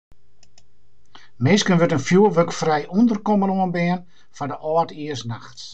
[1.43, 3.99] Minsken wurdt in fjoerwurkfrij ûnderkommen oanbean
[4.35, 5.59] foar de âldjiersnacht.